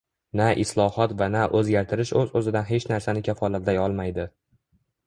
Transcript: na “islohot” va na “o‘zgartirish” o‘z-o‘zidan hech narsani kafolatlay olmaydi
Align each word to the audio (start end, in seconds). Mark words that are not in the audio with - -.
na 0.39 0.45
“islohot” 0.63 1.13
va 1.19 1.27
na 1.35 1.43
“o‘zgartirish” 1.59 2.15
o‘z-o‘zidan 2.23 2.67
hech 2.73 2.89
narsani 2.95 3.25
kafolatlay 3.31 3.83
olmaydi 3.87 4.29